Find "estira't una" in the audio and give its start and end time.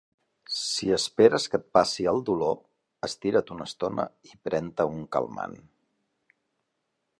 3.09-3.69